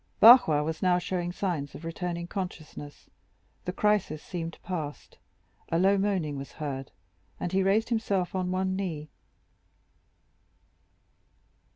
[0.19, 3.07] Barrois was now showing signs of returning consciousness.
[3.65, 5.19] The crisis seemed past,
[5.71, 6.91] a low moaning was heard,
[7.39, 9.09] and he raised himself on one knee.